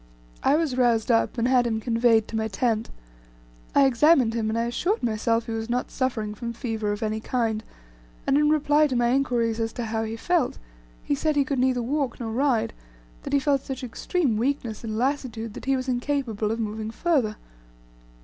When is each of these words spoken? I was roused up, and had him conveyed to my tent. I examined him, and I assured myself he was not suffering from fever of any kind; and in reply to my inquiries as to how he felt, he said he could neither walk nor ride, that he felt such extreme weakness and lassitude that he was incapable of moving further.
I 0.41 0.55
was 0.55 0.75
roused 0.77 1.11
up, 1.11 1.37
and 1.37 1.47
had 1.47 1.67
him 1.67 1.79
conveyed 1.79 2.27
to 2.27 2.35
my 2.35 2.47
tent. 2.47 2.89
I 3.75 3.85
examined 3.85 4.33
him, 4.33 4.49
and 4.49 4.57
I 4.57 4.63
assured 4.63 5.03
myself 5.03 5.45
he 5.45 5.51
was 5.51 5.69
not 5.69 5.91
suffering 5.91 6.33
from 6.33 6.53
fever 6.53 6.91
of 6.91 7.03
any 7.03 7.19
kind; 7.19 7.63
and 8.25 8.35
in 8.35 8.49
reply 8.49 8.87
to 8.87 8.95
my 8.95 9.09
inquiries 9.09 9.59
as 9.59 9.71
to 9.73 9.85
how 9.85 10.03
he 10.03 10.15
felt, 10.15 10.57
he 11.03 11.13
said 11.13 11.35
he 11.35 11.45
could 11.45 11.59
neither 11.59 11.83
walk 11.83 12.19
nor 12.19 12.31
ride, 12.31 12.73
that 13.21 13.33
he 13.33 13.37
felt 13.39 13.61
such 13.61 13.83
extreme 13.83 14.37
weakness 14.37 14.83
and 14.83 14.97
lassitude 14.97 15.53
that 15.53 15.65
he 15.65 15.75
was 15.77 15.87
incapable 15.87 16.49
of 16.49 16.59
moving 16.59 16.89
further. 16.89 17.35